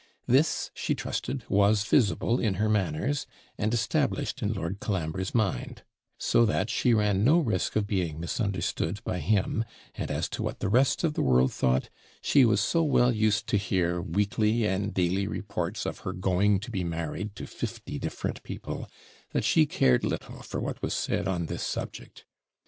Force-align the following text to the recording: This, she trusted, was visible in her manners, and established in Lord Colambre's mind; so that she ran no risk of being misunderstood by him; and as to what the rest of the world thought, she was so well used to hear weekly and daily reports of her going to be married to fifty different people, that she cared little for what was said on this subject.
This, 0.25 0.71
she 0.73 0.95
trusted, 0.95 1.43
was 1.47 1.83
visible 1.83 2.39
in 2.39 2.55
her 2.55 2.67
manners, 2.67 3.27
and 3.55 3.71
established 3.71 4.41
in 4.41 4.51
Lord 4.51 4.79
Colambre's 4.79 5.35
mind; 5.35 5.83
so 6.17 6.43
that 6.43 6.71
she 6.71 6.91
ran 6.95 7.23
no 7.23 7.37
risk 7.37 7.75
of 7.75 7.85
being 7.85 8.19
misunderstood 8.19 8.99
by 9.03 9.19
him; 9.19 9.63
and 9.93 10.09
as 10.09 10.27
to 10.29 10.41
what 10.41 10.57
the 10.59 10.69
rest 10.69 11.03
of 11.03 11.13
the 11.13 11.21
world 11.21 11.53
thought, 11.53 11.91
she 12.19 12.45
was 12.45 12.61
so 12.61 12.81
well 12.83 13.11
used 13.13 13.45
to 13.49 13.57
hear 13.57 14.01
weekly 14.01 14.65
and 14.65 14.91
daily 14.95 15.27
reports 15.27 15.85
of 15.85 15.99
her 15.99 16.13
going 16.13 16.59
to 16.61 16.71
be 16.71 16.83
married 16.83 17.35
to 17.35 17.45
fifty 17.45 17.99
different 17.99 18.41
people, 18.41 18.89
that 19.33 19.43
she 19.43 19.67
cared 19.67 20.03
little 20.03 20.41
for 20.41 20.59
what 20.59 20.81
was 20.81 20.95
said 20.95 21.27
on 21.27 21.45
this 21.45 21.61
subject. 21.61 22.25